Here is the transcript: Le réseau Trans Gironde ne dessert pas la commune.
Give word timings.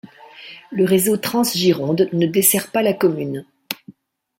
Le 0.71 0.83
réseau 0.83 1.15
Trans 1.15 1.43
Gironde 1.43 2.09
ne 2.11 2.25
dessert 2.25 2.71
pas 2.71 2.81
la 2.81 2.93
commune. 2.95 3.45